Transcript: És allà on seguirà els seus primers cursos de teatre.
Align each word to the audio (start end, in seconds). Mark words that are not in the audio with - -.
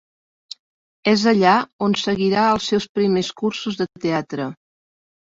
És 1.09 1.25
allà 1.31 1.51
on 1.87 1.93
seguirà 2.03 2.45
els 2.53 2.69
seus 2.71 2.87
primers 2.99 3.29
cursos 3.43 3.77
de 3.83 3.87
teatre. 4.07 4.49